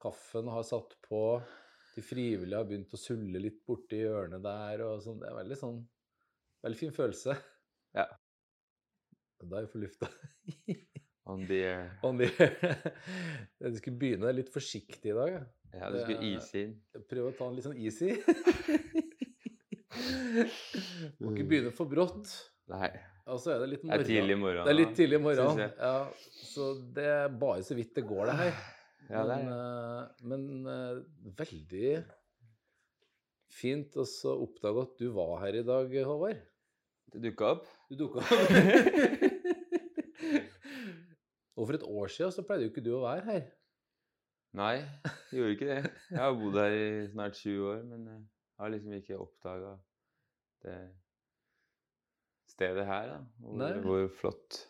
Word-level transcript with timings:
kaffen 0.00 0.48
har 0.52 0.62
satt 0.66 0.94
på, 1.06 1.22
de 1.96 2.02
frivillige 2.04 2.58
har 2.58 2.66
begynt 2.68 2.92
å 2.94 3.00
sulle 3.00 3.40
litt 3.42 3.60
borti 3.66 4.02
hjørnet 4.02 4.42
der, 4.44 4.82
og 4.86 5.00
sånn. 5.04 5.20
Det 5.22 5.28
er 5.30 5.38
veldig 5.42 5.58
sånn 5.60 5.80
Veldig 6.60 6.76
fin 6.76 6.90
følelse. 6.92 7.32
Ja. 7.96 8.02
Da 9.40 9.56
er 9.56 9.64
vi 9.64 9.70
på 9.72 9.78
lufta. 9.80 10.04
On 11.32 11.46
the 11.48 11.56
air. 11.64 11.86
On 12.04 12.18
the 12.20 12.26
Du 13.64 13.78
skulle 13.78 13.96
begynne 13.96 14.28
litt 14.36 14.50
forsiktig 14.52 15.14
i 15.14 15.16
dag. 15.16 15.30
ja. 15.38 15.42
Ja, 15.70 15.86
du 15.94 16.00
skulle 16.02 16.26
ease 16.26 16.64
inn. 16.64 16.72
Prøv 17.08 17.28
å 17.28 17.30
ta 17.38 17.46
den 17.46 17.56
litt 17.60 17.66
sånn 17.68 17.78
easy. 17.78 18.10
Må 21.20 21.32
ikke 21.32 21.46
begynne 21.46 21.70
for 21.74 21.86
brått. 21.90 22.30
Nei. 22.70 22.90
Og 23.30 23.38
så 23.38 23.52
er 23.54 23.60
det 23.62 23.68
litt 23.76 23.84
Det 23.86 23.94
er 23.94 24.04
tidlig 24.08 24.34
i 24.34 24.40
morgen. 24.40 24.64
Det 24.66 24.72
er 24.72 24.78
litt 24.78 24.94
tidlig 24.98 25.18
i 25.20 25.22
morgen. 25.22 25.60
Ja, 25.78 25.94
så 26.50 26.72
det 26.96 27.06
er 27.06 27.28
bare 27.40 27.62
så 27.66 27.76
vidt 27.78 27.92
det 27.96 28.04
går, 28.08 28.30
det 28.32 28.36
her. 28.40 28.54
Ja, 29.10 29.24
men 29.26 29.48
er 29.50 30.02
eh, 30.06 30.26
men 30.30 30.42
uh, 30.70 31.00
veldig 31.38 31.94
fint 33.50 33.96
å 33.98 34.04
så 34.06 34.36
oppdage 34.44 34.84
at 34.86 34.92
du 35.00 35.08
var 35.16 35.40
her 35.42 35.56
i 35.58 35.64
dag, 35.66 35.94
Håvard. 36.06 36.38
Det 37.10 37.22
dukka 37.24 37.48
opp. 37.56 37.64
Du 37.90 37.96
dukka 37.98 38.22
opp. 38.24 38.52
Og 41.58 41.66
for 41.66 41.76
et 41.76 41.86
år 41.90 42.12
siden 42.14 42.30
så 42.32 42.44
pleide 42.46 42.68
jo 42.68 42.70
ikke 42.70 42.84
du 42.86 42.92
å 42.94 43.02
være 43.02 43.24
her. 43.26 43.48
Nei, 44.56 44.76
jeg 44.78 45.40
gjorde 45.40 45.56
ikke 45.56 45.68
det. 45.68 45.80
Jeg 46.10 46.20
har 46.22 46.36
bodd 46.38 46.58
her 46.58 46.76
i 46.76 46.86
snart 47.10 47.38
20 47.38 47.66
år, 47.72 47.82
men 47.90 48.06
jeg 48.06 48.20
har 48.62 48.72
liksom 48.72 48.94
ikke 48.96 49.18
oppdaga 49.18 49.72
det 50.64 50.76
stedet 52.50 52.86
her, 52.86 53.10
da. 53.10 53.18
Hvor, 53.42 53.82
hvor 53.84 54.06
flott, 54.22 54.60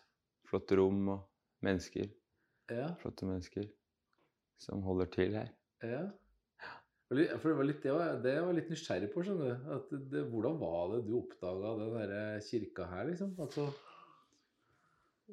flott 0.49 0.75
rom 0.81 1.13
og 1.17 1.21
mennesker. 1.65 2.09
Ja, 2.71 2.93
Flotte 3.01 3.27
mennesker 3.29 3.69
som 4.61 4.83
holder 4.85 5.11
til 5.15 5.39
her. 5.39 5.55
ja. 5.83 6.09
For 7.11 7.19
det 7.19 7.55
var 7.59 7.67
litt 7.67 7.83
det 7.83 7.91
var, 7.91 8.19
det 8.23 8.33
var 8.39 8.55
litt 8.55 8.69
nysgjerrig 8.71 9.09
på, 9.11 9.25
skjønner 9.27 9.49
du. 9.51 9.71
At 9.75 9.89
det, 10.13 10.21
hvordan 10.31 10.61
var 10.61 10.93
det 10.93 11.01
du 11.09 11.17
oppdaga 11.19 11.73
den 11.81 11.97
derre 11.97 12.21
kirka 12.47 12.87
her, 12.87 13.09
liksom? 13.09 13.33
Altså, 13.43 13.65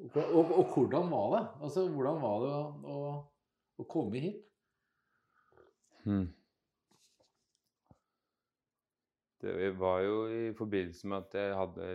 og, 0.08 0.16
og, 0.18 0.50
og 0.58 0.72
hvordan 0.74 1.12
var 1.12 1.28
det? 1.36 1.44
Altså, 1.68 1.84
hvordan 1.94 2.18
var 2.24 2.42
det 2.42 2.50
å, 2.56 2.96
å, 2.96 2.98
å 3.78 3.86
komme 3.94 4.24
hit? 4.24 4.42
Hmm. 6.02 6.26
Det 9.38 9.70
var 9.78 10.02
jo 10.02 10.20
i 10.34 10.42
forbindelse 10.58 11.06
med 11.06 11.28
at 11.28 11.38
jeg 11.38 11.56
hadde, 11.60 11.88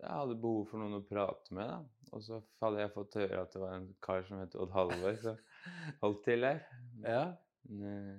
jeg 0.00 0.10
hadde 0.10 0.36
behov 0.40 0.66
for 0.70 0.78
noen 0.82 0.98
å 1.00 1.06
prate 1.08 1.54
med. 1.54 1.68
da. 1.68 1.78
Og 2.12 2.22
så 2.24 2.40
hadde 2.62 2.80
jeg 2.80 2.92
fått 2.94 3.14
høre 3.20 3.40
at 3.42 3.52
det 3.52 3.60
var 3.62 3.74
en 3.76 3.88
kar 4.04 4.22
som 4.28 4.38
het 4.40 4.54
Odd 4.56 4.70
Halvor, 4.72 5.16
som 5.22 5.38
holdt 6.02 6.24
til 6.24 6.44
her. 6.44 6.60
Ja. 7.04 7.22
Eh, 7.70 8.18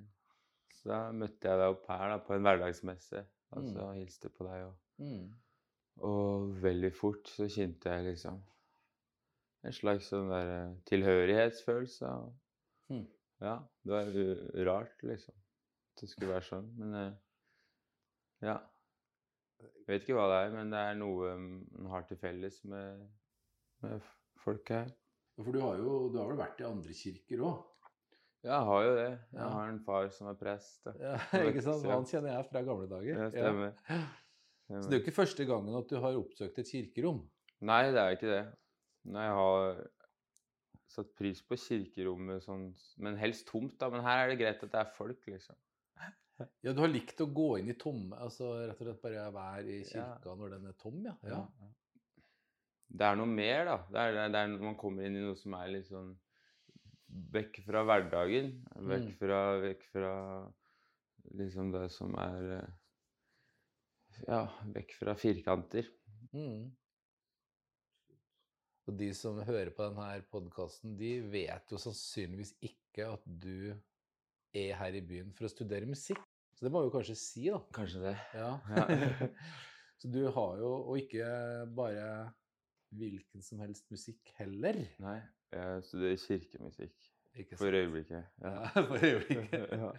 Så 0.79 0.87
da 0.93 1.11
møtte 1.11 1.43
jeg 1.49 1.59
deg 1.59 1.73
opp 1.73 1.87
her 1.91 2.09
da, 2.09 2.17
på 2.23 2.33
en 2.37 2.43
hverdagsmesse. 2.45 3.25
Og 3.51 3.63
så 3.65 3.87
Mm. 3.89 3.95
hilste 3.97 4.29
på 4.29 4.45
deg. 4.47 4.65
Og, 4.65 4.75
Mm. 4.99 5.33
og 5.97 6.53
veldig 6.61 6.93
fort 6.95 7.27
så 7.27 7.47
kjente 7.49 7.89
jeg 7.89 8.05
liksom 8.05 8.41
en 9.63 9.71
slags 9.73 10.07
sånn 10.09 10.29
der 10.29 10.51
eh, 10.69 10.75
tilhørighetsfølelse. 10.85 12.07
Og, 12.07 12.33
Mm. 12.89 13.07
Ja, 13.41 13.57
det 13.85 13.91
var 13.91 14.65
rart, 14.65 15.03
liksom. 15.03 15.33
At 15.95 16.01
det 16.01 16.09
skulle 16.09 16.33
være 16.33 16.41
sånn. 16.47 16.71
Men 16.77 16.93
eh, 16.95 17.13
ja. 18.41 18.57
Jeg 19.59 19.87
vet 19.91 20.03
ikke 20.05 20.15
hva 20.19 20.27
det 20.31 20.37
er, 20.45 20.51
men 20.55 20.69
det 20.71 20.79
er 20.79 20.97
noe 20.99 21.33
man 21.41 21.89
har 21.91 22.03
til 22.07 22.17
felles 22.21 22.59
med, 22.69 23.01
med 23.83 24.03
folk 24.43 24.69
her. 24.71 24.91
For 25.39 25.55
du 25.55 25.59
har 25.63 25.79
jo 25.81 25.97
du 26.13 26.17
har 26.19 26.29
vel 26.29 26.39
vært 26.39 26.61
i 26.61 26.67
andre 26.67 26.93
kirker 26.95 27.43
òg? 27.47 27.65
Ja, 28.43 28.53
jeg 28.53 28.67
har 28.69 28.83
jo 28.85 28.91
det. 28.95 29.07
Jeg 29.09 29.39
Ja. 29.41 29.49
har 29.51 29.67
en 29.73 29.79
far 29.83 30.09
som 30.15 30.27
er 30.31 30.37
prest. 30.39 30.79
Da. 30.85 30.93
Ja, 31.01 31.15
ikke 31.49 31.63
sant? 31.65 31.83
Han 31.91 32.05
kjenner 32.07 32.37
jeg 32.37 32.45
fra 32.51 32.61
gamle 32.63 32.87
dager. 32.91 33.17
Ja, 33.25 33.29
stemmer. 33.33 33.73
Ja. 33.89 33.99
Så 34.69 34.85
det 34.85 34.93
er 34.93 34.99
jo 34.99 35.03
ikke 35.03 35.15
første 35.17 35.45
gangen 35.49 35.75
at 35.75 35.89
du 35.89 35.97
har 35.99 36.15
oppsøkt 36.19 36.59
et 36.61 36.69
kirkerom. 36.71 37.23
Nei, 37.65 37.81
det 37.91 37.99
er 37.99 38.15
ikke 38.15 38.29
det. 38.31 38.43
Nei, 39.09 39.23
jeg 39.25 39.33
har 39.39 39.81
satt 40.89 41.09
pris 41.19 41.41
på 41.45 41.57
kirkerommet 41.59 42.43
sånn, 42.45 42.69
men 43.01 43.17
helst 43.19 43.47
tomt, 43.49 43.75
da. 43.81 43.89
Men 43.91 44.05
her 44.05 44.23
er 44.23 44.31
det 44.31 44.39
greit 44.39 44.63
at 44.63 44.71
det 44.71 44.79
er 44.85 44.93
folk, 44.95 45.25
liksom. 45.27 45.55
Ja, 46.65 46.73
du 46.73 46.81
har 46.83 46.91
likt 46.91 47.19
å 47.23 47.27
gå 47.35 47.49
inn 47.59 47.69
i 47.73 47.77
tomme, 47.79 48.15
altså 48.21 48.53
rett 48.67 48.79
og 48.79 48.87
slett 48.87 49.01
bare 49.03 49.27
være 49.35 49.67
i 49.75 49.81
Ja. 49.93 50.07
når 50.25 50.55
den 50.57 50.67
er 50.71 50.77
tom, 50.79 51.01
ja. 51.05 51.15
ja. 51.27 51.43
Det 52.89 53.05
er 53.05 53.15
noe 53.19 53.29
mer, 53.29 53.65
da. 53.67 53.77
Det 53.91 53.99
er, 54.01 54.17
det 54.33 54.39
er, 54.41 54.53
man 54.63 54.77
kommer 54.79 55.05
inn 55.05 55.19
i 55.19 55.21
noe 55.25 55.37
som 55.37 55.53
er 55.59 55.67
litt 55.75 55.87
sånn 55.91 56.15
Vekk 57.33 57.63
fra 57.65 57.81
hverdagen. 57.89 58.51
Vekk 58.85 59.07
Mm. 59.09 59.13
fra, 59.17 59.37
vekk 59.63 59.85
fra 59.89 60.11
liksom 61.39 61.71
det 61.73 61.87
som 61.91 62.13
er 62.21 62.51
eh, 62.59 62.67
Ja, 64.27 64.43
vekk 64.75 64.93
fra 64.99 65.15
firkanter. 65.17 65.89
Mm. 66.33 66.67
Og 68.89 68.97
de 68.97 69.09
som 69.17 69.37
hører 69.45 69.71
på 69.73 69.85
denne 69.87 70.21
podkasten, 70.29 70.93
de 70.99 71.15
vet 71.33 71.73
jo 71.73 71.81
sannsynligvis 71.81 72.55
ikke 72.61 73.09
at 73.15 73.25
du 73.25 73.73
er 74.53 74.73
her 74.79 74.97
i 74.97 75.01
byen 75.05 75.33
for 75.33 75.45
å 75.49 75.51
studere 75.53 75.89
musikk. 75.89 76.21
Så 76.59 76.65
det 76.67 76.73
må 76.75 76.81
vi 76.83 76.89
jo 76.89 76.95
kanskje 76.97 77.15
si, 77.15 77.45
da. 77.47 77.61
Kanskje 77.71 78.01
det. 78.03 78.17
Ja. 78.35 78.49
Så 79.99 80.09
du 80.11 80.25
har 80.27 80.59
jo, 80.59 80.73
og 80.91 80.99
ikke 80.99 81.23
bare 81.75 82.09
hvilken 82.99 83.43
som 83.43 83.61
helst 83.63 83.87
musikk 83.91 84.33
heller. 84.35 84.75
Nei, 84.99 85.21
jeg 85.55 85.85
studerer 85.87 86.19
kirkemusikk 86.19 87.07
for 87.55 87.79
øyeblikket. 87.79 88.27
Ja. 88.43 88.51
Ja, 88.51 88.83
for 88.89 89.05
øyeblikket. 89.07 89.71
Ja. 89.79 89.91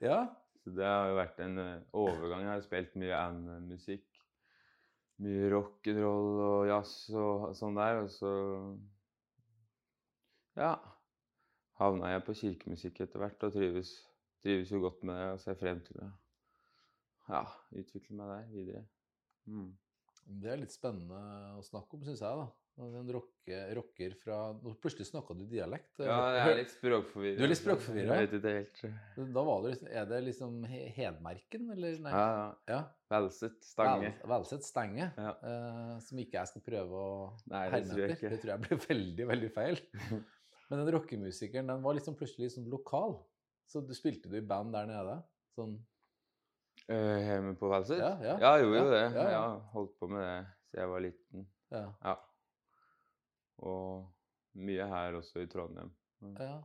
Ja. 0.00 0.18
Så 0.64 0.72
det 0.74 0.88
har 0.88 1.12
jo 1.12 1.18
vært 1.20 1.40
en 1.44 1.58
eh, 1.62 1.82
overgang. 1.94 2.42
Jeg 2.42 2.50
har 2.50 2.62
spilt 2.64 2.96
mye 2.98 3.18
and-musikk. 3.20 4.06
Mye 5.22 5.50
rock'n'roll 5.52 6.40
og 6.42 6.64
jazz 6.66 6.96
og 7.12 7.52
sånn 7.54 7.76
der. 7.78 8.00
Og 8.02 8.10
så 8.10 8.32
ja, 10.56 10.72
havna 11.78 12.16
jeg 12.16 12.24
på 12.26 12.34
kirkemusikk 12.40 13.04
etter 13.04 13.22
hvert 13.22 13.46
og 13.46 13.54
trives, 13.54 13.92
trives 14.46 14.70
jo 14.72 14.82
godt 14.84 15.02
med 15.06 15.18
det 15.18 15.30
og 15.34 15.42
ser 15.42 15.58
frem 15.58 15.80
til 15.86 15.98
å 16.06 16.12
ja, 17.32 17.42
utvikle 17.74 18.14
meg 18.20 18.30
der 18.30 18.52
videre. 18.54 18.84
Mm. 19.50 19.72
Det 20.42 20.50
er 20.52 20.58
litt 20.62 20.74
spennende 20.74 21.18
å 21.58 21.64
snakke 21.66 21.98
om, 21.98 22.06
syns 22.06 22.22
jeg. 22.22 22.38
da. 22.44 22.46
En 22.76 23.08
rocke, 23.08 23.58
rocker 23.72 24.14
fra 24.20 24.36
nå 24.52 24.74
Plutselig 24.82 25.06
snakka 25.08 25.32
du 25.38 25.46
dialekt. 25.48 25.94
Ja, 26.02 26.16
jeg 26.34 26.50
er 26.50 26.58
litt 26.58 26.72
språkforvirra. 26.74 27.38
Du 27.38 27.44
er 27.46 27.48
litt 27.48 27.60
språkforvirret? 27.62 28.10
Jeg 28.18 28.26
vet 28.26 28.34
ikke 28.36 28.90
helt. 28.90 29.30
Da 29.32 29.44
var 29.46 29.62
det, 29.64 29.70
liksom- 29.72 29.88
Er 29.96 30.04
det 30.10 30.18
liksom 30.26 30.58
Hedmerken? 30.66 30.92
Hedmarken, 30.98 31.70
eller? 31.72 31.98
Nei. 32.04 32.10
Ja, 32.12 32.26
ja. 32.36 32.74
Ja. 32.74 32.80
Velset, 33.14 33.56
Stange. 33.64 34.10
Vel- 34.12 34.28
Velseth 34.34 34.66
Stenge. 34.68 35.08
Ja. 35.16 35.30
eh, 35.42 35.98
som 36.04 36.18
ikke 36.18 36.36
jeg 36.36 36.48
skal 36.52 36.62
prøve 36.68 36.92
å 36.92 37.32
herme 37.50 37.96
etter. 38.10 38.28
Det 38.34 38.40
tror 38.42 38.52
jeg 38.52 38.60
blir 38.66 38.78
veldig, 38.90 39.26
veldig 39.32 39.52
feil. 39.56 39.80
Men 40.68 40.82
den 40.84 40.92
rockemusikeren 40.98 41.66
den 41.72 41.82
var 41.82 41.94
liksom 41.96 42.14
plutselig 42.18 42.52
sånn 42.58 42.68
lokal. 42.68 43.16
Så 43.66 43.82
du 43.86 43.92
spilte 43.98 44.30
du 44.30 44.36
i 44.38 44.44
band 44.46 44.72
der 44.76 44.86
nede? 44.90 45.18
Sånn 45.56 45.76
Eh, 46.92 47.18
Hjemme 47.24 47.56
på 47.58 47.66
Velset? 47.72 47.98
Ja, 47.98 48.12
ja. 48.22 48.34
jeg 48.38 48.62
gjorde 48.62 48.78
jo 48.78 48.84
Ja, 48.84 48.90
det. 48.92 49.16
ja, 49.16 49.30
ja. 49.32 49.46
Holdt 49.72 49.94
på 49.98 50.06
med 50.12 50.22
det 50.22 50.36
siden 50.68 50.82
jeg 50.84 50.90
var 50.92 51.00
liten. 51.02 51.46
Ja. 51.72 51.84
Ja. 52.04 52.12
Og 53.66 54.06
mye 54.60 54.86
her 54.92 55.16
også 55.18 55.42
i 55.42 55.48
Trondheim. 55.50 55.90
ja. 56.38 56.62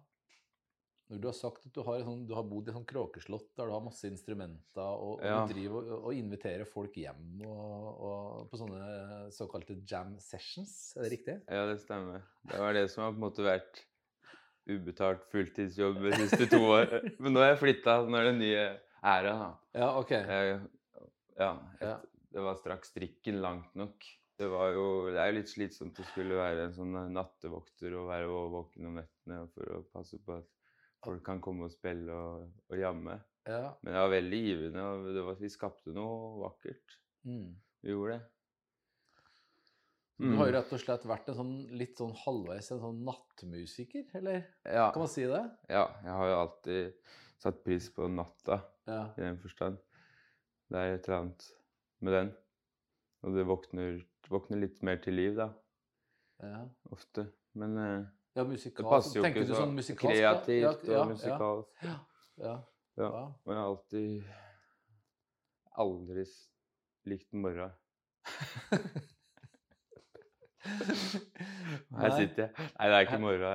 Når 1.12 1.20
du 1.20 1.26
har 1.28 1.34
sagt 1.36 1.66
at 1.68 1.74
du 1.76 1.82
har, 1.84 2.00
sånn, 2.08 2.22
du 2.28 2.30
har 2.38 2.46
bodd 2.48 2.70
i 2.70 2.72
sånn 2.72 2.86
kråkeslott 2.88 3.50
der 3.60 3.68
du 3.68 3.74
har 3.74 3.82
masse 3.84 4.08
instrumenter, 4.08 4.80
og, 4.80 5.18
og 5.20 5.26
Ja. 5.26 5.42
du 5.46 5.52
driver 5.54 5.90
og, 5.98 6.06
og 6.08 6.14
inviterer 6.16 6.64
folk 6.70 6.96
hjem 6.96 7.42
og, 7.44 7.88
og 8.00 8.46
på 8.52 8.60
sånne 8.62 9.32
såkalte 9.36 9.76
jam 9.84 10.14
sessions, 10.24 10.94
er 10.96 11.04
det 11.04 11.12
riktig? 11.18 11.36
Ja, 11.52 11.66
det 11.68 11.82
stemmer. 11.84 12.24
Det 12.48 12.60
var 12.64 12.72
det 12.78 12.86
som 12.94 13.04
har 13.04 13.12
på 13.12 13.20
en 13.20 13.26
måte 13.26 13.44
vært 13.44 13.82
ubetalt 14.78 15.26
fulltidsjobb 15.32 16.00
de 16.06 16.12
siste 16.24 16.48
to 16.52 16.60
år. 16.78 16.96
Men 17.22 17.36
nå 17.36 17.44
har 17.44 17.54
jeg 17.54 17.62
flytta, 17.64 17.98
nå 18.08 18.20
er 18.20 18.30
det 18.30 18.38
nye 18.40 18.64
æra, 19.02 19.34
da. 19.42 19.50
Ja, 19.78 19.90
ok. 20.00 20.12
Jeg, 20.18 20.58
ja, 21.42 21.52
Ja. 21.82 21.96
det 22.32 22.46
var 22.46 22.58
straks 22.60 22.94
strikken 22.94 23.42
langt 23.44 23.74
nok. 23.80 24.08
Det 24.42 24.48
var 24.50 24.72
jo, 24.74 24.86
det 25.14 25.20
er 25.22 25.30
jo 25.30 25.38
litt 25.38 25.52
slitsomt 25.52 26.00
å 26.02 26.06
skulle 26.10 26.38
være 26.40 26.64
en 26.66 26.74
sånn 26.74 26.96
nattevokter 27.14 27.94
og 28.00 28.08
være 28.10 28.30
våken 28.56 28.88
om 28.90 28.96
nettene 28.98 29.44
for 29.54 29.76
å 29.76 29.82
passe 29.94 30.18
på 30.26 30.40
at 30.40 30.48
folk 31.06 31.22
kan 31.26 31.42
komme 31.44 31.68
og 31.68 31.74
spille 31.74 32.14
og, 32.14 32.48
og 32.72 32.80
jamme. 32.82 33.20
Ja. 33.46 33.72
Men 33.82 33.94
det 33.94 34.02
var 34.02 34.12
veldig 34.16 34.40
givende, 34.48 34.86
og 34.86 35.12
det 35.14 35.26
var, 35.26 35.38
vi 35.42 35.50
skapte 35.54 35.94
noe 35.94 36.40
vakkert. 36.42 36.98
Mm. 37.30 37.52
Vi 37.86 37.94
gjorde 37.94 38.18
det. 38.18 38.26
Du 40.22 40.36
har 40.38 40.46
jo 40.46 40.52
Mm. 40.52 40.56
rett 40.60 40.74
og 40.74 40.80
slett 40.80 41.06
vært 41.10 41.30
en 41.32 41.36
sånn, 41.36 41.54
litt 41.80 41.98
sånn 41.98 42.12
halvveis 42.14 42.68
en 42.72 42.80
sånn 42.80 43.00
nattmusiker, 43.08 44.04
eller? 44.20 44.44
Ja, 44.66 44.92
Kan 44.94 45.02
man 45.02 45.10
si 45.10 45.24
det? 45.26 45.42
ja, 45.70 45.88
jeg 46.04 46.12
har 46.14 46.28
jo 46.30 46.36
alltid 46.44 46.94
satt 47.42 47.64
pris 47.66 47.90
på 47.90 48.06
natta, 48.08 48.60
Ja. 48.88 49.08
i 49.18 49.22
den 49.22 49.38
forstand. 49.42 49.78
Det 50.70 50.78
er 50.78 50.94
et 50.94 51.08
eller 51.10 51.18
annet 51.22 51.48
med 52.02 52.14
den. 52.14 52.30
Og 53.24 53.34
det 53.36 53.46
våkner, 53.46 54.04
våkner 54.30 54.60
litt 54.62 54.84
mer 54.84 54.98
til 54.98 55.14
liv, 55.14 55.36
da, 55.36 55.50
ja. 56.44 56.68
ofte. 56.92 57.32
Men 57.56 57.78
eh, 57.78 58.06
Ja, 58.36 58.44
det 58.46 58.76
passer 58.78 59.20
jo 59.20 59.26
ikke 59.26 59.46
du 59.46 59.54
så 59.54 59.66
sånn 59.66 59.98
kreativt 59.98 60.86
Ja, 60.88 61.02
og 61.02 61.10
musikalsk. 61.10 61.84
Ja. 61.84 62.00
Ja. 62.38 62.64
Ja. 62.98 63.10
ja. 63.10 63.26
Og 63.26 63.48
jeg 63.48 63.56
har 63.56 63.66
alltid 63.76 64.24
aldri 65.78 66.26
likt 67.06 67.34
morgen. 67.34 67.72
Her 70.66 72.14
sitter 72.18 72.46
jeg. 72.48 72.70
Nei, 72.78 72.86
det 72.92 72.94
er 73.00 73.08
ikke 73.08 73.20
moro. 73.22 73.50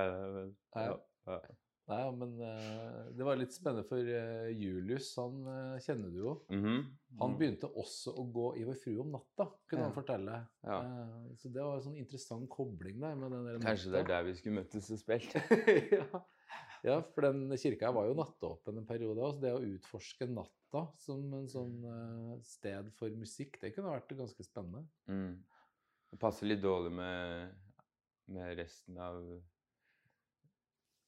Nei. 0.75 0.83
ja, 0.89 0.99
ja. 1.31 1.39
Nei, 1.87 2.01
men 2.19 2.31
uh, 2.43 3.03
det 3.15 3.23
var 3.23 3.37
litt 3.39 3.53
spennende, 3.55 3.85
for 3.87 4.03
uh, 4.03 4.49
Julius, 4.59 5.13
han 5.15 5.37
uh, 5.47 5.77
kjenner 5.79 6.11
du 6.11 6.17
jo. 6.19 6.33
Mhm. 6.51 6.81
Han 7.21 7.31
Mm. 7.31 7.37
begynte 7.39 7.69
også 7.79 8.11
å 8.19 8.25
gå 8.35 8.47
i 8.59 8.65
Vår 8.67 8.75
Frue 8.81 8.99
om 8.99 9.13
natta, 9.15 9.45
kunne 9.71 9.85
Ja. 9.85 9.85
han 9.87 9.93
fortelle. 9.95 10.35
Ja. 10.67 10.79
Så 11.39 11.47
det 11.55 11.63
var 11.63 11.77
en 11.77 11.85
sånn 11.85 11.95
interessant 11.97 12.49
kobling 12.51 12.99
der. 12.99 13.15
med 13.15 13.31
den 13.31 13.45
der 13.47 13.63
Kanskje 13.63 13.93
det 13.93 14.01
er 14.03 14.09
der 14.11 14.23
vi 14.27 14.33
skulle 14.35 14.59
møttes 14.59 14.91
og 14.91 14.99
spilt. 14.99 15.31
ja. 15.95 16.21
ja, 16.83 16.97
for 17.15 17.21
den 17.29 17.47
kirka 17.57 17.93
var 17.95 18.05
jo 18.11 18.17
nattåpen 18.19 18.77
en 18.83 18.85
periode. 18.85 19.23
Altså 19.23 19.41
det 19.47 19.53
å 19.55 19.63
utforske 19.63 20.27
natta 20.29 20.83
som 20.99 21.23
en 21.39 21.47
sånn 21.47 21.79
sted 22.43 22.91
for 22.99 23.09
musikk, 23.15 23.55
det 23.63 23.71
kunne 23.73 23.95
vært 23.95 24.11
ganske 24.19 24.43
spennende. 24.45 24.83
Mm. 25.07 25.39
Det 26.11 26.19
passer 26.21 26.47
litt 26.47 26.61
dårlig 26.63 26.91
med, 26.95 27.51
med 28.31 28.53
resten 28.57 28.97
av 29.01 29.17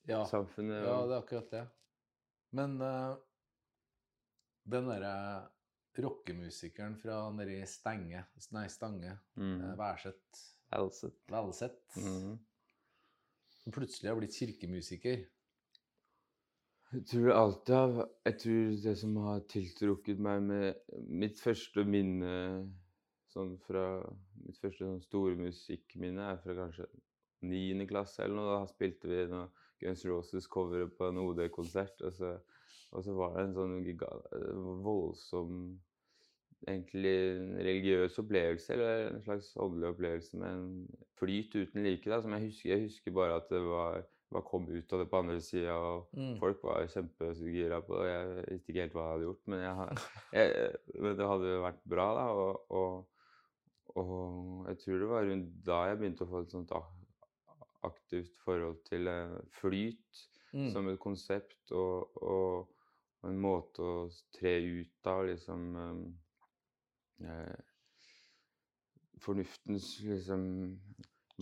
Ja, 0.10 0.24
samfunnet. 0.28 0.84
ja 0.86 0.98
det 1.08 1.16
er 1.16 1.22
akkurat 1.24 1.52
det. 1.54 1.64
Men 2.58 2.76
uh, 2.82 3.16
den 4.70 4.90
derre 4.90 5.14
rockemusikeren 6.00 6.96
fra 7.00 7.22
nedi 7.36 7.60
Stenge, 7.68 8.26
nei, 8.56 8.68
Stange, 8.72 9.18
Mm. 9.40 9.76
Værset. 9.80 10.22
Værseth, 10.70 11.18
Elset. 11.34 11.80
Mm. 11.98 12.06
Mhm. 12.14 12.38
som 13.60 13.74
plutselig 13.76 14.10
har 14.12 14.18
blitt 14.20 14.36
kirkemusiker. 14.38 15.24
Jeg 16.94 17.06
tror 17.06 17.26
det 17.28 17.36
alltid 17.38 17.76
har 17.76 18.10
Jeg 18.26 18.38
tror 18.40 18.70
det 18.84 18.94
som 18.98 19.16
har 19.26 19.40
tiltrukket 19.52 20.20
meg 20.20 20.42
med 20.42 20.76
Mitt 21.06 21.38
første 21.40 21.84
minne 21.86 22.32
sånn 23.34 23.58
fra 23.68 23.84
Mitt 24.46 24.58
første 24.62 24.86
sånn 24.86 25.02
store 25.04 25.36
musikkminne 25.40 26.32
er 26.34 26.38
fra 26.44 26.56
kanskje 26.58 26.88
niende 27.46 27.86
klasse 27.88 28.24
eller 28.24 28.36
noe. 28.36 28.56
Da 28.60 28.66
spilte 28.72 29.08
vi 29.12 29.26
noe 29.32 29.50
Guns 29.80 30.04
Roses-coveret 30.06 30.96
på 30.98 31.08
en 31.10 31.18
OD-konsert. 31.22 32.02
Og, 32.08 32.14
så- 32.14 32.40
og 32.92 33.04
så 33.06 33.14
var 33.16 33.36
det 33.38 33.44
en 33.50 33.54
sånn 33.60 33.78
giga, 33.86 34.10
voldsom 34.84 35.80
Egentlig 36.68 37.12
en 37.40 37.54
religiøs 37.64 38.18
opplevelse, 38.20 38.74
eller 38.76 39.06
en 39.14 39.22
slags 39.24 39.54
åndelig 39.64 39.94
opplevelse 39.94 40.36
med 40.42 40.50
en 40.58 40.88
flyt 41.16 41.54
uten 41.56 41.86
like. 41.86 42.10
da, 42.10 42.18
som 42.22 42.34
Jeg 42.36 42.50
husker, 42.50 42.70
jeg 42.74 42.82
husker 42.90 43.12
bare 43.16 43.38
at 43.40 43.48
det 43.50 43.62
var, 43.64 44.02
var 44.30 44.42
kom 44.44 44.66
ut 44.68 44.92
av 44.94 45.00
det 45.00 45.06
på 45.10 45.20
andre 45.22 45.38
sida. 45.40 45.72
og 45.78 46.10
Mm. 46.14 46.38
Folk 46.38 46.60
var 46.64 46.84
kjempegira 46.92 47.80
på 47.88 48.02
det. 48.04 48.10
Jeg 48.12 48.46
visste 48.50 48.74
ikke 48.74 48.82
helt 48.82 48.92
hva 48.94 49.06
jeg 49.06 49.14
hadde 49.14 49.24
gjort, 49.30 49.48
men, 49.48 49.60
jeg, 49.64 49.98
jeg, 50.34 50.76
men 51.00 51.16
det 51.16 51.28
hadde 51.32 51.56
vært 51.64 51.82
bra, 51.88 52.08
da. 52.20 52.28
Og, 52.34 52.62
og, 52.72 53.08
og 54.02 54.68
jeg 54.70 54.82
tror 54.84 55.04
det 55.04 55.12
var 55.12 55.30
rundt 55.30 55.54
da 55.68 55.84
jeg 55.90 56.00
begynte 56.00 56.26
å 56.26 56.32
få 56.32 56.44
et 56.44 56.56
sånt 56.56 56.74
aktivt 57.88 58.36
forhold 58.44 58.82
til 58.90 59.08
eh, 59.12 59.38
flyt 59.60 60.26
Mm. 60.54 60.70
som 60.74 60.88
et 60.90 61.00
konsept 61.00 61.72
og, 61.72 62.22
og, 62.24 62.76
en 63.28 63.38
måte 63.38 63.84
å 63.84 63.96
tre 64.34 64.56
ut 64.64 65.08
av 65.12 65.26
liksom 65.28 65.66
um, 65.76 66.06
eh, 67.20 67.66
Fornuftens 69.20 69.98
liksom 70.00 70.46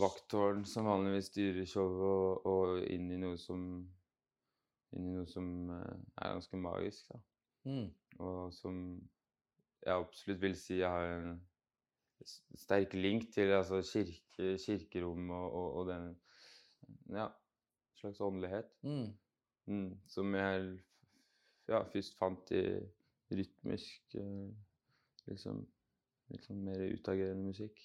vakttårn 0.02 0.64
som 0.66 0.88
vanligvis 0.90 1.30
styrer 1.30 1.68
showet, 1.70 2.02
og, 2.02 2.48
og 2.50 2.88
inn 2.90 3.12
i 3.14 3.20
noe 3.22 3.38
som 3.38 3.62
inn 4.98 5.12
i 5.12 5.14
noe 5.14 5.30
som 5.30 5.70
eh, 5.76 6.00
er 6.18 6.34
ganske 6.34 6.58
magisk, 6.58 7.14
da. 7.14 7.22
Mm. 7.70 7.92
Og 8.26 8.42
som 8.58 8.82
jeg 9.86 9.94
absolutt 9.94 10.42
vil 10.42 10.58
si 10.58 10.80
jeg 10.82 10.90
har 10.90 11.14
en 11.20 11.38
sterk 12.26 12.94
link 12.98 13.30
til 13.34 13.54
altså 13.56 13.82
kirke, 13.86 14.58
kirkerom 14.62 15.30
og, 15.30 15.48
og, 15.52 15.74
og 15.82 15.88
den 15.92 16.10
Ja, 17.12 17.28
slags 17.98 18.22
åndelighet. 18.22 18.70
Mm. 18.82 19.10
Mm, 19.68 19.90
som 20.08 20.36
jeg 20.36 20.78
ja, 21.68 21.82
først 21.84 22.16
fant 22.20 22.52
i 22.56 22.64
rytmisk 23.34 24.16
liksom, 25.28 25.66
liksom 26.32 26.46
sånn 26.46 26.64
mer 26.64 26.84
utagerende 26.94 27.50
musikk. 27.50 27.82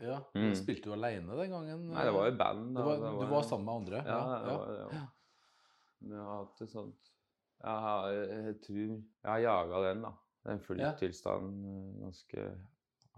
Ja. 0.00 0.18
Mm. 0.34 0.54
Spilte 0.58 0.88
du 0.88 0.94
aleine 0.96 1.36
den 1.38 1.52
gangen? 1.52 1.84
Nei, 1.92 2.04
det 2.06 2.14
var 2.14 2.30
jo 2.30 2.36
band. 2.38 2.70
Da, 2.74 2.86
var, 2.86 3.04
du 3.20 3.26
var 3.30 3.44
sammen 3.46 3.68
med 3.68 3.74
andre? 3.74 4.00
Ja, 4.08 4.20
ja. 4.32 4.56
det. 4.70 4.78
Ja. 4.96 5.02
Men 6.04 6.16
jeg 6.18 6.26
har 6.28 6.40
hatt 6.42 6.62
et 6.64 6.72
sånt 6.72 7.10
Jeg, 7.64 7.76
har, 7.84 8.08
jeg 8.12 8.56
tror 8.64 8.80
Jeg 8.82 9.28
har 9.30 9.42
jaga 9.44 9.82
den, 9.86 10.02
da. 10.04 10.10
Den 10.44 10.60
flyttilstanden 10.60 11.68
eh, 11.70 12.00
ganske 12.02 12.48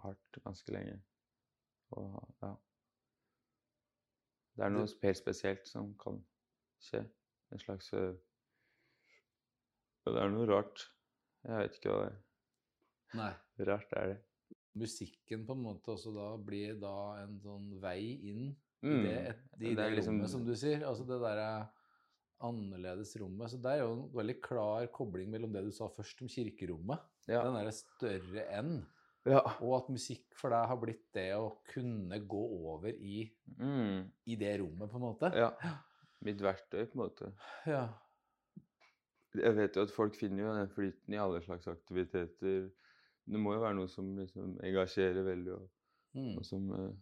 hardt 0.02 0.38
ganske 0.44 0.72
lenge. 0.75 0.98
Og 1.96 2.16
ja. 2.43 2.52
Det 4.56 4.64
er 4.64 4.72
noe 4.72 4.88
helt 5.02 5.19
spesielt 5.20 5.66
som 5.69 5.93
kan 6.00 6.20
skje. 6.82 7.02
En 7.52 7.60
slags 7.62 7.93
eh, 7.94 8.14
Det 10.06 10.14
er 10.22 10.31
noe 10.32 10.46
rart. 10.48 10.87
Jeg 11.46 11.58
vet 11.62 11.76
ikke 11.78 11.90
hva 11.93 11.98
det 12.04 12.12
er. 12.12 12.20
Nei. 13.16 13.32
Rart 13.69 13.93
er 13.96 14.12
det. 14.12 14.19
Musikken 14.76 15.46
på 15.48 15.54
en 15.56 15.62
måte 15.64 15.93
også 15.94 16.12
da 16.14 16.28
blir 16.42 16.76
da 16.81 16.92
en 17.22 17.38
sånn 17.40 17.70
vei 17.81 18.00
inn 18.31 18.49
i 18.50 18.56
Mm. 18.87 19.02
det, 19.02 19.12
et, 19.31 19.38
i 19.56 19.58
Det 19.70 19.76
det 19.76 19.84
er 19.87 19.90
liksom- 19.96 20.14
rommet, 20.19 20.31
som 20.31 20.44
du 20.44 20.54
sier. 20.54 20.82
Altså 20.87 21.06
det 21.08 21.16
derre 21.20 21.69
annerledes 22.44 23.16
rommet. 23.19 23.50
Så 23.50 23.56
det 23.62 23.70
er 23.72 23.78
jo 23.81 23.92
en 23.94 24.10
veldig 24.12 24.40
klar 24.42 24.87
kobling 24.92 25.31
mellom 25.31 25.50
det 25.52 25.64
du 25.64 25.70
sa 25.72 25.88
først 25.88 26.20
om 26.22 26.28
kirkerommet, 26.28 27.00
Ja. 27.26 27.42
den 27.42 27.54
derre 27.54 27.72
større 27.72 28.44
enn, 28.52 28.87
ja. 29.26 29.40
og 29.61 29.75
at 29.81 29.88
musikk 29.93 30.34
for 30.38 30.55
deg 30.55 30.69
har 30.70 30.78
blitt 30.81 31.05
det 31.17 31.28
å 31.37 31.50
kunne 31.73 32.19
gå 32.28 32.43
over 32.73 32.93
i, 32.94 33.26
Mm. 33.58 34.11
i 34.26 34.37
det 34.37 34.55
rommet, 34.61 34.90
på 34.90 34.96
en 35.00 35.06
måte. 35.06 35.32
ja. 35.37 35.50
Mitt 36.25 36.40
verktøy, 36.40 36.87
på 36.88 36.96
en 36.96 37.02
måte. 37.02 37.32
Ja. 37.69 37.82
Jeg 39.37 39.52
vet 39.55 39.76
jo 39.76 39.82
at 39.84 39.90
folk 39.93 40.14
finner 40.17 40.46
jo 40.46 40.55
den 40.56 40.70
flyten 40.73 41.12
i 41.14 41.19
alle 41.20 41.43
slags 41.44 41.67
aktiviteter. 41.69 42.70
Det 43.26 43.40
må 43.43 43.52
jo 43.52 43.61
være 43.61 43.76
noe 43.76 43.88
som 43.93 44.14
liksom 44.17 44.55
engasjerer 44.64 45.23
veldig, 45.26 45.52
og, 45.58 45.70
Mm. 46.17 46.38
og 46.38 46.44
som 46.49 46.70
uh, 46.73 46.93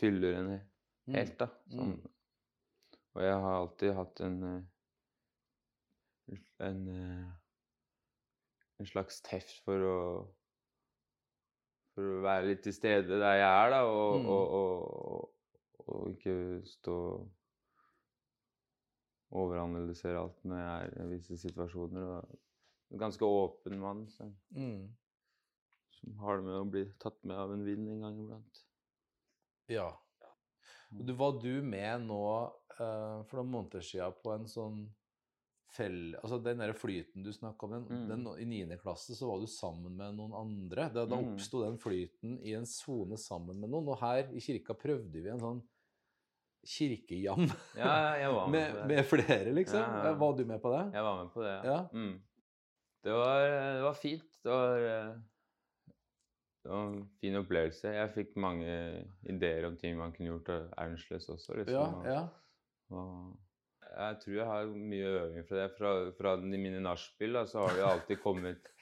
fyller 0.00 0.34
en 0.40 0.48
Mm. 1.06 1.14
helt, 1.14 1.38
da. 1.38 1.46
Sånn. 1.70 2.00
Og 3.14 3.22
jeg 3.22 3.32
har 3.44 3.54
alltid 3.60 3.94
hatt 3.94 4.20
en 4.20 4.42
eh, 4.44 4.62
en, 6.60 6.88
eh, 6.88 7.30
en 8.80 8.86
slags 8.86 9.20
teft 9.22 9.60
for 9.64 9.78
å 9.86 9.98
for 11.96 12.18
å 12.18 12.24
være 12.26 12.50
litt 12.50 12.62
til 12.66 12.74
stede 12.76 13.16
der 13.18 13.38
jeg 13.40 13.48
er, 13.48 13.70
da, 13.72 13.80
og, 13.88 14.20
Mm. 14.20 14.28
og, 14.28 14.44
og, 14.60 15.32
og 15.86 16.10
ikke 16.12 16.36
stå 16.68 16.96
overanalysere 19.36 20.20
alt 20.20 20.44
når 20.46 20.60
jeg 20.60 20.90
er 20.90 21.02
i 21.02 21.08
visse 21.14 21.38
situasjoner. 21.40 22.06
Og 22.12 22.94
en 22.94 23.00
ganske 23.02 23.26
åpen 23.26 23.80
mann 23.82 24.04
som, 24.12 24.36
Mm. 24.54 24.92
som 25.96 26.18
har 26.22 26.36
det 26.38 26.44
med 26.46 26.60
å 26.60 26.70
bli 26.70 26.84
tatt 27.02 27.18
med 27.24 27.36
av 27.36 27.52
en 27.52 27.64
vind 27.66 27.88
en 27.90 28.04
gang 28.06 28.20
iblant. 28.22 28.62
Ja. 29.68 29.88
Du, 30.90 31.12
var 31.18 31.40
du 31.42 31.62
med 31.62 32.04
nå 32.06 32.20
uh, 32.78 33.22
for 33.26 33.40
noen 33.40 33.50
måneder 33.50 33.82
siden 33.82 34.14
på 34.22 34.36
en 34.36 34.46
sånn 34.46 34.84
fell... 35.74 36.14
Altså 36.22 36.38
den 36.44 36.58
der 36.62 36.72
flyten 36.72 37.22
du 37.24 37.32
snakka 37.32 37.66
om, 37.66 37.72
den, 37.72 37.86
Mm. 38.06 38.08
den, 38.08 38.26
i 38.40 38.44
9. 38.66 38.76
klasse 38.78 39.14
så 39.18 39.26
var 39.28 39.40
du 39.40 39.46
sammen 39.50 39.96
med 39.96 40.14
noen 40.16 40.32
andre. 40.32 40.88
Da, 40.94 41.04
da 41.06 41.16
Mm. 41.16 41.34
oppsto 41.34 41.64
den 41.64 41.78
flyten 41.78 42.38
i 42.42 42.54
en 42.54 42.66
sone 42.66 43.16
sammen 43.18 43.58
med 43.60 43.70
noen. 43.70 43.88
Og 43.88 43.98
her 44.00 44.30
i 44.32 44.40
kirka 44.40 44.74
prøvde 44.74 45.22
vi 45.22 45.28
en 45.28 45.40
sånn 45.42 45.62
kirkejam 46.66 47.44
Ja, 47.78 48.14
jeg 48.18 48.30
var 48.34 48.48
med 48.50 48.74
med, 48.74 48.86
med 48.90 49.04
flere, 49.06 49.52
liksom. 49.54 49.78
Ja, 49.80 50.04
ja. 50.10 50.14
Var 50.18 50.36
du 50.38 50.44
med 50.44 50.60
på 50.62 50.70
det? 50.72 50.84
Jeg 50.94 51.02
var 51.02 51.22
med 51.24 51.32
på 51.34 51.42
det, 51.42 51.56
Ja. 51.64 51.80
Mm. 51.92 52.22
Det, 53.06 53.12
var, 53.14 53.40
det 53.76 53.82
var 53.84 53.94
fint. 53.94 54.38
Det 54.42 54.50
var, 54.50 54.80
eh, 54.82 55.12
det 56.64 56.70
var 56.72 56.86
en 56.88 57.04
fin 57.20 57.36
opplevelse. 57.38 57.92
Jeg 57.94 58.10
fikk 58.16 58.32
mange 58.42 58.72
ideer 59.30 59.66
om 59.68 59.76
ting 59.78 59.94
man 59.98 60.10
kunne 60.16 60.32
gjort 60.32 60.48
Ernsløs 60.76 61.28
også. 61.30 61.54
Liksom. 61.60 61.74
Ja, 61.76 61.84
og- 61.86 62.06
ja. 62.10 62.24
og 62.90 63.36
jeg 63.96 64.18
tror 64.22 64.36
jeg 64.36 64.46
har 64.50 64.72
mye 64.92 65.12
øving 65.22 65.46
fra 65.48 65.58
det. 65.62 65.68
Fra, 65.78 65.92
fra 66.18 66.36
mine 66.44 66.80
nachspiel 66.84 67.38
så 67.48 67.64
har 67.64 67.76
det 67.76 67.86
alltid 67.90 68.22
kommet 68.22 68.72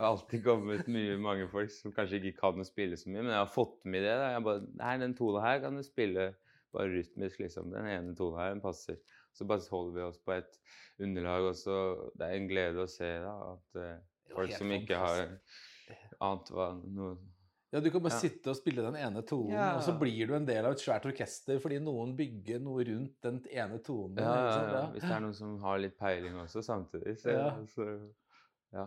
alltid 0.00 0.44
kommet 0.44 0.88
mye, 0.90 1.16
mange 1.20 1.46
folk 1.50 1.70
som 1.72 1.92
kanskje 1.94 2.20
ikke 2.20 2.40
kan 2.40 2.60
å 2.60 2.66
spille 2.66 2.96
så 2.98 3.10
mye, 3.10 3.22
men 3.22 3.34
jeg 3.34 3.42
har 3.42 3.52
fått 3.52 3.76
med 3.86 4.02
det. 4.04 4.14
da. 4.18 4.30
Jeg 4.34 4.46
bare, 4.46 4.64
Nei, 4.80 4.94
den 5.02 5.14
tonen 5.18 5.44
her 5.44 5.60
kan 5.62 5.78
du 5.78 5.84
spille 5.86 6.30
bare 6.74 6.90
rytmisk, 6.90 7.42
liksom. 7.44 7.70
Den 7.74 7.90
ene 7.90 8.16
tonen 8.18 8.40
her, 8.40 8.54
den 8.56 8.64
passer. 8.64 8.98
Så 9.34 9.46
bare 9.50 9.66
holder 9.70 9.94
vi 9.98 10.06
oss 10.08 10.18
på 10.22 10.34
et 10.36 10.58
underlag, 11.02 11.50
og 11.50 11.56
så 11.58 11.78
Det 12.18 12.26
er 12.26 12.38
en 12.38 12.50
glede 12.50 12.82
å 12.82 12.90
se 12.90 13.10
da, 13.22 13.34
at 13.52 13.80
eh, 13.82 14.02
folk 14.34 14.54
som 14.54 14.74
ikke 14.74 14.98
har 14.98 15.24
ant 16.24 16.50
hva 16.54 16.72
noe 16.80 17.16
Ja, 17.74 17.80
du 17.82 17.90
kan 17.90 18.04
bare 18.04 18.14
Ja. 18.14 18.20
sitte 18.22 18.52
og 18.52 18.56
spille 18.56 18.84
den 18.86 18.94
ene 18.94 19.22
tonen, 19.26 19.50
Ja. 19.50 19.72
og 19.76 19.82
så 19.82 19.96
blir 19.98 20.28
du 20.30 20.34
en 20.36 20.46
del 20.46 20.64
av 20.64 20.72
et 20.76 20.78
svært 20.82 21.06
orkester 21.10 21.58
fordi 21.58 21.80
noen 21.82 22.14
bygger 22.16 22.60
noe 22.62 22.84
rundt 22.86 23.16
den 23.26 23.40
ene 23.50 23.80
tonen. 23.82 24.20
Ja, 24.22 24.34
ja, 24.46 24.72
ja. 24.72 24.86
Hvis 24.92 25.02
det 25.02 25.10
er 25.10 25.20
noen 25.24 25.34
som 25.34 25.58
har 25.64 25.78
litt 25.82 25.98
peiling 25.98 26.36
også 26.38 26.62
samtidig, 26.62 27.16
så, 27.18 27.32
Ja. 27.34 27.50
så 27.66 27.88
ja. 28.72 28.86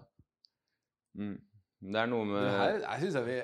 Mm. 1.18 1.38
Det 1.84 1.96
er 2.02 2.08
noe 2.08 2.26
med 2.26 2.44
Det 2.44 2.52
her, 2.62 2.80
jeg 2.80 3.00
synes 3.02 3.14
jeg 3.20 3.26
vi 3.26 3.42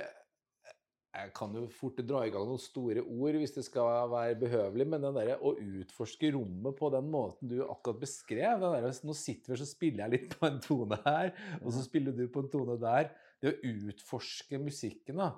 Jeg 1.16 1.32
kan 1.36 1.54
jo 1.54 1.68
fort 1.70 2.00
dra 2.10 2.24
i 2.26 2.32
gang 2.34 2.48
noen 2.50 2.58
store 2.58 3.04
ord 3.06 3.36
hvis 3.38 3.54
det 3.54 3.64
skal 3.68 4.10
være 4.10 4.40
behøvelig, 4.40 4.88
men 4.88 5.02
den 5.04 5.14
der, 5.14 5.36
å 5.38 5.52
utforske 5.54 6.32
rommet 6.34 6.76
på 6.80 6.90
den 6.90 7.12
måten 7.14 7.48
du 7.52 7.60
akkurat 7.68 8.00
beskrev 8.02 8.60
den 8.64 8.74
der, 8.74 8.88
Nå 9.06 9.14
sitter 9.14 9.52
vi 9.54 9.54
og 9.54 9.62
så 9.62 9.68
spiller 9.70 10.08
jeg 10.08 10.12
litt 10.16 10.40
på 10.40 10.48
en 10.48 10.58
tone 10.60 10.98
her, 11.06 11.30
og 11.62 11.70
så 11.72 11.84
spiller 11.86 12.16
du 12.18 12.28
på 12.34 12.40
en 12.42 12.50
tone 12.50 12.80
der. 12.82 13.12
Det 13.44 13.52
å 13.52 13.74
utforske 13.74 14.60
musikken, 14.64 15.20
da. 15.20 15.34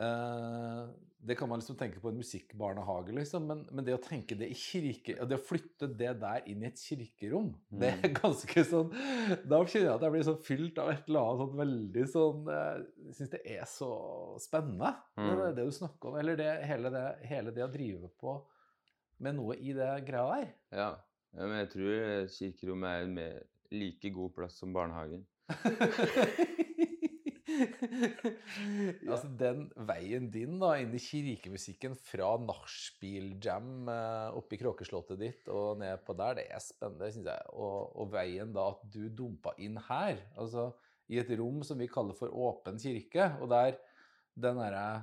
Eh, 0.00 0.86
det 1.22 1.34
kan 1.36 1.48
man 1.50 1.60
liksom 1.60 1.76
tenke 1.76 2.00
på 2.00 2.08
en 2.08 2.16
musikkbarnehage, 2.16 3.12
liksom, 3.12 3.44
men, 3.46 3.58
men 3.76 3.84
det 3.84 3.92
å 3.94 4.00
tenke 4.00 4.34
det 4.40 4.46
i 4.48 4.54
kirke 4.56 5.18
Det 5.28 5.36
å 5.36 5.42
flytte 5.44 5.84
det 6.00 6.14
der 6.22 6.46
inn 6.48 6.62
i 6.64 6.70
et 6.70 6.80
kirkerom, 6.80 7.50
det 7.68 7.90
er 7.90 7.98
Mm. 8.08 8.14
ganske 8.22 8.64
sånn 8.64 8.88
Da 9.44 9.58
kjenner 9.68 9.90
jeg 9.90 9.92
at 9.98 10.06
jeg 10.06 10.14
blir 10.14 10.24
sånn 10.30 10.40
fylt 10.46 10.80
av 10.80 10.88
et 10.94 11.04
eller 11.10 11.20
annet 11.28 11.42
sånn 11.42 11.60
veldig 11.60 12.06
sånn 12.14 12.48
eh, 12.54 12.80
Jeg 13.10 13.18
syns 13.18 13.34
det 13.34 13.42
er 13.58 13.68
så 13.68 13.90
spennende, 14.40 14.94
det, 15.20 15.28
Mm. 15.28 15.44
det 15.60 15.66
du 15.68 15.74
snakker 15.76 16.08
om. 16.08 16.16
Eller 16.22 16.40
det, 16.40 16.48
hele, 16.70 16.90
det, 16.96 17.04
hele 17.28 17.52
det 17.52 17.66
å 17.66 17.70
drive 17.76 18.08
på 18.22 18.38
med 19.22 19.36
noe 19.36 19.54
i 19.60 19.74
det 19.76 19.90
greia 20.08 20.24
der. 20.40 20.48
Ja. 20.72 20.88
ja, 21.36 21.44
men 21.46 21.58
jeg 21.60 21.68
tror 21.76 22.32
kirkerommet 22.32 22.88
er 22.88 23.04
en 23.04 23.76
like 23.76 24.10
god 24.16 24.32
plass 24.40 24.56
som 24.58 24.72
barnehagen. 24.74 25.26
altså 29.12 29.28
den 29.38 29.70
veien 29.88 30.30
din 30.32 30.58
da 30.60 30.70
inn 30.80 30.94
i 30.96 31.00
kirkemusikken 31.02 31.94
fra 31.98 32.36
nachspiel-jam 32.42 33.88
oppi 33.88 34.38
oppe 34.40 34.56
i 34.56 34.60
kråkeslottet 34.62 35.18
ditt 35.20 35.50
og 35.52 35.78
ned 35.82 35.96
på 36.06 36.12
der, 36.18 36.32
det 36.40 36.46
er 36.50 36.64
spennende, 36.64 37.12
syns 37.12 37.28
jeg. 37.32 37.42
Og, 37.52 37.78
og 37.98 38.04
veien 38.14 38.54
da 38.54 38.62
at 38.74 38.82
du 38.92 39.02
dumpa 39.08 39.50
inn 39.62 39.78
her, 39.88 40.16
altså 40.36 40.62
i 41.12 41.18
et 41.20 41.32
rom 41.38 41.62
som 41.66 41.80
vi 41.80 41.90
kaller 41.90 42.14
for 42.16 42.28
åpen 42.32 42.78
kirke, 42.80 43.24
og 43.42 43.50
der 43.52 43.70
den 44.38 44.56
derre 44.56 45.02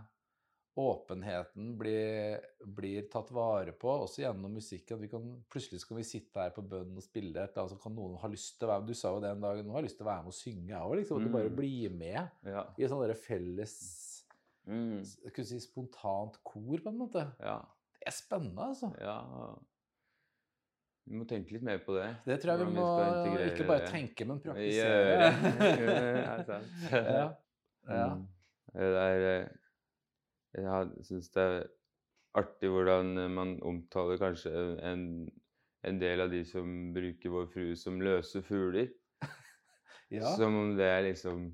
åpenheten 0.78 1.78
blir, 1.78 2.40
blir 2.66 3.08
tatt 3.12 3.32
vare 3.36 3.72
på, 3.76 3.90
også 4.06 4.22
gjennom 4.22 4.54
musikken. 4.54 5.00
Vi 5.02 5.10
kan, 5.12 5.26
plutselig 5.52 5.82
kan 5.88 5.98
vi 5.98 6.04
sitte 6.08 6.40
her 6.40 6.54
på 6.56 6.62
bønn 6.64 6.96
og 6.96 7.04
spille 7.04 7.34
et 7.36 7.50
eller 7.52 7.66
annet, 7.66 7.74
så 7.74 7.82
kan 7.84 7.96
noen 7.98 8.16
ha 8.22 8.28
lyst 8.32 8.60
til 8.60 8.68
å 8.68 8.72
være 8.72 8.82
med. 8.86 8.88
Du 8.88 8.94
sa 9.00 9.12
jo 9.16 9.20
det 9.24 9.32
en 9.34 9.42
dag, 9.44 9.64
noen 9.66 9.76
har 9.76 9.84
lyst 9.84 9.98
til 10.00 10.06
å 10.06 10.12
være 10.12 10.24
med 10.24 10.32
og 10.34 10.38
synge, 10.40 10.70
jeg 10.70 10.80
òg, 10.86 10.96
liksom. 11.02 11.18
At 11.20 11.26
du 11.28 11.34
bare 11.34 11.50
Mm. 11.50 11.56
blir 11.56 11.90
med 11.92 12.30
Ja. 12.46 12.64
i 12.78 12.84
et 12.84 12.90
sånt 12.90 13.08
der 13.08 13.14
felles 13.16 13.76
Mm. 14.68 15.04
si 15.04 15.60
spontant 15.60 16.38
kor, 16.44 16.78
på 16.78 16.88
en 16.90 16.98
måte. 16.98 17.26
ja. 17.40 17.60
Det 18.00 18.08
er 18.08 18.12
spennende, 18.12 18.60
altså. 18.70 18.94
Ja. 19.02 19.58
Vi 21.10 21.16
må 21.18 21.26
tenke 21.28 21.52
litt 21.52 21.64
mer 21.64 21.80
på 21.80 21.96
det. 21.98 22.16
Det 22.26 22.42
tror 22.42 22.58
jeg 22.58 22.68
vi 22.68 22.74
må 22.76 22.86
ikke 23.50 23.68
bare 23.68 23.88
tenke, 23.88 24.26
men 24.28 24.40
praktisere. 24.40 25.32
Gjøre, 25.80 26.24
ja, 26.24 26.44
sant. 26.50 26.66
ja. 26.92 27.34
ja. 27.90 28.14
Mm. 28.16 28.28
Det 28.74 28.84
er 28.84 29.59
Jeg 30.58 31.06
syns 31.06 31.30
det 31.36 31.44
er 31.44 31.68
artig 32.40 32.70
hvordan 32.72 33.12
man 33.34 33.56
omtaler 33.66 34.18
kanskje 34.22 34.52
en, 34.86 35.04
en 35.86 36.00
del 36.02 36.22
av 36.26 36.32
de 36.32 36.44
som 36.46 36.94
bruker 36.96 37.30
Vår 37.34 37.48
Frue 37.54 37.76
som 37.78 38.00
løse 38.02 38.42
fugler. 38.46 38.90
ja. 40.18 40.36
Som 40.38 40.58
om 40.58 40.76
det 40.78 40.88
er 40.90 41.04
liksom 41.10 41.52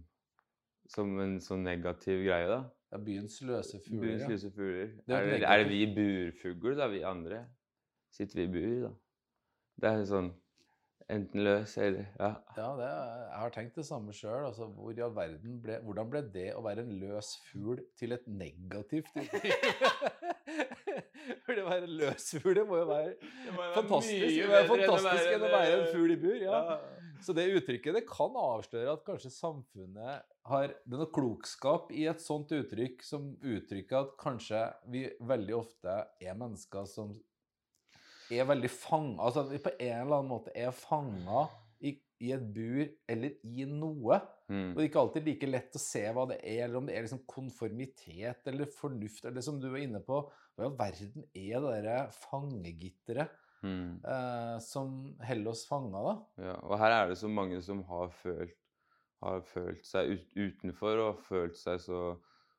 Som 0.91 1.15
en 1.19 1.39
sånn 1.41 1.63
negativ 1.65 2.21
greie, 2.27 2.45
da. 2.47 2.59
ja 2.93 2.99
byens 3.01 3.39
løse 3.41 3.79
fugler. 3.81 4.03
Byens 4.05 4.27
løse 4.29 4.51
fugler. 4.53 4.91
Ja. 5.09 5.17
er 5.17 5.25
det- 5.31 5.47
er 5.49 5.63
det 5.63 5.69
vi 5.71 5.79
burfugler, 5.95 6.75
da, 6.77 6.87
vi 6.87 7.01
andre? 7.03 7.39
Sitter 8.13 8.35
vi 8.37 8.43
i 8.45 8.51
bur, 8.53 8.83
da? 8.83 8.91
Det 9.81 9.89
er 9.91 10.05
sånn 10.05 10.29
Enten 11.13 11.43
løs 11.45 11.75
eller 11.77 12.07
Ja. 12.17 12.31
Ja, 12.57 12.69
det, 12.79 12.85
er- 12.89 13.25
jeg 13.29 13.39
har 13.43 13.51
tenkt 13.53 13.75
det 13.77 13.85
samme 13.85 14.13
sjøl. 14.15 14.45
Altså, 14.47 14.65
hvor 14.74 14.93
hvordan 15.85 16.09
ble 16.09 16.21
det 16.33 16.47
å 16.57 16.63
være 16.65 16.81
en 16.81 16.95
løs 17.01 17.35
fugl 17.51 17.83
til 18.00 18.15
et 18.17 18.25
negativt 18.27 19.12
uttrykk? 19.21 19.53
For 21.45 21.53
det 21.57 21.63
å 21.63 21.69
være 21.69 21.85
en 21.88 21.95
løs 22.00 22.25
fugl, 22.39 22.55
det 22.57 22.65
må 22.69 22.79
jo 22.81 22.88
være 22.89 23.15
fantastisk. 23.75 24.25
Det 24.25 24.47
må 24.47 24.53
være 24.55 24.69
fantastisk 24.71 25.33
enn 25.35 25.45
å 25.45 25.51
være 25.53 25.75
en 25.79 25.88
fugl 25.93 26.13
i 26.15 26.19
bur. 26.21 26.38
Ja. 26.41 26.62
Så 27.25 27.33
det 27.38 27.45
uttrykket 27.57 27.95
det 27.95 28.03
kan 28.09 28.35
avsløre 28.38 28.97
at 28.97 29.05
kanskje 29.07 29.31
samfunnet 29.33 30.25
har 30.45 30.67
Det 30.85 30.93
er 30.93 31.00
noe 31.00 31.09
klokskap 31.15 31.88
i 31.95 32.03
et 32.12 32.21
sånt 32.21 32.51
uttrykk 32.53 33.01
som 33.05 33.31
uttrykker 33.41 33.97
at 34.03 34.12
kanskje 34.21 34.59
vi 34.93 35.05
veldig 35.25 35.55
ofte 35.57 35.95
er 36.21 36.38
mennesker 36.38 36.85
som 36.89 37.13
er 38.34 38.48
veldig 38.50 38.72
fanga 38.74 39.27
Altså 39.27 39.44
at 39.46 39.51
vi 39.53 39.60
på 39.62 39.74
en 39.75 40.00
eller 40.00 40.17
annen 40.17 40.32
måte 40.32 40.53
er 40.58 40.74
fanga 40.75 41.46
i, 41.86 41.91
i 42.25 42.32
et 42.34 42.46
bur 42.55 42.86
eller 43.12 43.36
i 43.46 43.65
noe. 43.70 44.17
Mm. 44.50 44.72
Og 44.72 44.77
det 44.77 44.84
er 44.84 44.89
ikke 44.89 45.01
alltid 45.03 45.29
like 45.29 45.50
lett 45.50 45.77
å 45.77 45.82
se 45.82 46.03
hva 46.15 46.25
det 46.29 46.39
er, 46.41 46.63
eller 46.65 46.79
om 46.79 46.89
det 46.89 46.96
er 46.96 47.05
liksom 47.05 47.24
konformitet 47.29 48.50
eller 48.51 48.70
fornuft, 48.72 49.25
eller 49.25 49.46
som 49.46 49.58
du 49.62 49.67
var 49.72 49.82
inne 49.84 50.01
på 50.05 50.22
Hva 50.55 50.65
i 50.65 50.70
all 50.70 50.77
verden 50.79 51.25
er 51.34 51.58
det 51.60 51.74
derre 51.74 51.98
fangegitteret 52.20 53.41
Mm. 53.65 54.01
eh, 54.05 54.60
som 54.62 55.15
holder 55.25 55.50
oss 55.50 55.63
fanga, 55.65 56.01
da? 56.05 56.44
Ja, 56.50 56.55
og 56.67 56.77
her 56.77 56.94
er 56.94 57.10
det 57.10 57.17
så 57.17 57.29
mange 57.32 57.58
som 57.65 57.82
har 57.89 58.12
følt, 58.13 58.53
har 59.24 59.41
følt 59.48 59.88
seg 59.88 60.12
ut, 60.12 60.36
utenfor 60.38 61.01
og 61.08 61.22
følt 61.25 61.58
seg 61.58 61.82
så 61.82 62.01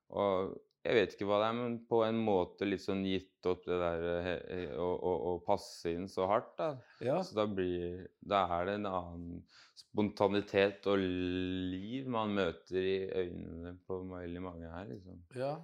Og 0.07 0.55
jeg 0.87 0.97
vet 0.97 1.15
ikke 1.15 1.27
hva 1.29 1.41
det 1.43 1.49
er, 1.49 1.57
men 1.59 1.77
på 1.91 2.01
en 2.07 2.19
måte 2.23 2.69
litt 2.69 2.85
sånn 2.85 3.03
gitt 3.07 3.47
opp 3.51 3.65
det 3.67 3.79
der 3.81 4.07
eh, 4.55 4.73
å, 4.79 5.37
passe 5.47 5.93
inn 5.95 6.07
så 6.11 6.29
hardt, 6.31 6.53
da. 6.59 6.71
Ja. 7.05 7.19
Så 7.27 7.37
da 7.39 7.47
blir 7.51 8.07
Da 8.23 8.45
er 8.59 8.69
det 8.69 8.79
en 8.81 8.89
annen 8.91 9.45
spontanitet 9.77 10.87
og 10.91 11.03
liv 11.03 12.09
man 12.11 12.35
møter 12.37 12.81
i 12.81 12.99
øynene 13.27 13.77
på 13.87 14.01
veldig 14.11 14.43
mange 14.45 14.73
her, 14.73 14.91
liksom. 14.95 15.23
ja. 15.37 15.55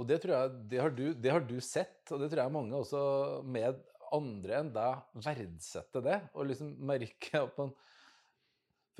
Og 0.00 0.06
det 0.08 0.16
tror 0.22 0.32
jeg 0.32 0.52
det 0.70 0.78
har, 0.80 0.92
du, 0.96 1.06
det 1.12 1.32
har 1.34 1.42
du 1.44 1.58
sett, 1.60 2.00
og 2.08 2.22
det 2.22 2.30
tror 2.32 2.46
jeg 2.46 2.54
mange 2.54 2.78
også 2.78 3.00
med 3.44 3.80
andre 4.16 4.62
enn 4.62 4.70
deg 4.74 5.20
verdsetter 5.26 6.04
det. 6.04 6.18
Og 6.34 6.48
liksom 6.48 6.72
merker 6.88 7.44
at 7.44 7.58
man 7.60 7.74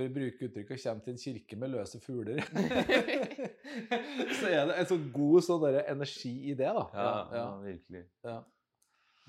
for 0.00 0.08
å 0.08 0.14
bruke 0.14 0.46
uttrykket, 0.48 0.82
kommer 0.82 1.04
til 1.04 1.12
en 1.14 1.20
kirke 1.20 1.56
med 1.60 1.72
løse 1.74 2.00
fugler. 2.00 2.40
så 4.40 4.48
er 4.48 4.70
det 4.70 4.78
en 4.80 4.88
sånn 4.88 5.08
god 5.12 5.44
sånn 5.44 5.66
energi 5.82 6.32
i 6.50 6.54
det, 6.56 6.70
da. 6.76 6.86
Ja, 6.94 7.04
ja, 7.04 7.42
ja. 7.42 7.48
virkelig. 7.66 8.06
ja. 8.26 8.38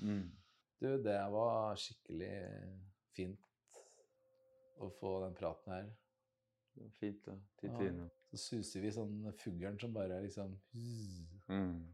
Mm. 0.02 0.30
Du, 0.82 0.88
det 0.98 1.18
var 1.30 1.76
skikkelig 1.78 2.32
fint 3.14 3.78
å 4.82 4.88
få 4.98 5.12
den 5.22 5.36
praten 5.38 5.76
her. 5.76 5.90
Det 6.72 6.82
var 6.82 6.94
Fint 6.96 7.28
titte 7.60 7.68
Ja. 7.76 7.88
innom. 7.90 8.08
Så 8.32 8.40
suser 8.40 8.80
vi 8.82 8.90
sånn 8.90 9.28
fuglen 9.38 9.78
som 9.78 9.92
bare 9.92 10.22
liksom 10.24 10.56
Mm. 10.72 11.84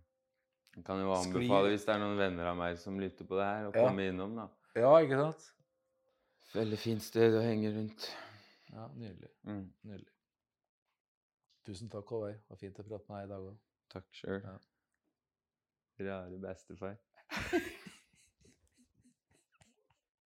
Jeg 0.77 0.85
kan 0.87 1.01
jo 1.03 1.11
anbefale, 1.11 1.73
hvis 1.73 1.85
det 1.85 1.95
er 1.97 1.99
noen 1.99 2.17
venner 2.17 2.47
av 2.53 2.57
meg 2.57 2.79
som 2.79 3.01
lytter 3.01 3.27
på 3.27 3.35
det 3.37 3.45
her, 3.45 3.67
å 3.67 3.73
komme 3.75 4.05
innom, 4.07 4.37
da. 4.39 4.47
Ja, 4.79 4.93
ikke 5.03 5.19
sant? 5.19 5.49
Veldig 6.55 6.79
fint 6.79 7.03
sted 7.03 7.35
å 7.35 7.43
henge 7.43 7.73
rundt. 7.75 8.07
Ja, 8.73 8.87
nydelig. 8.95 9.31
Mm. 9.43 9.67
Nydelig. 9.83 10.13
Tusen 11.69 11.91
takk, 11.93 12.09
Håvard. 12.09 12.39
Det 12.41 12.53
var 12.53 12.61
fint 12.61 12.81
å 12.81 12.87
prate 12.87 13.13
med 13.13 13.19
deg 13.21 13.29
i 13.29 13.33
dag 13.33 13.49
òg. 13.51 13.59
Takk 13.93 14.21
sjøl. 14.21 14.41
Ja. 14.45 14.57
Rare 16.09 16.39
bestefar. 16.43 16.99